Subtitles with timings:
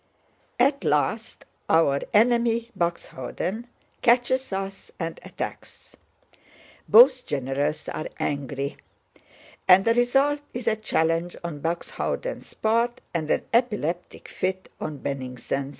[0.59, 3.65] At last our enemy, Buxhöwden,
[4.01, 5.95] catches us and attacks.
[6.89, 8.77] Both generals are angry,
[9.67, 15.69] and the result is a challenge on Buxhöwden's part and an epileptic fit on Bennigsen's.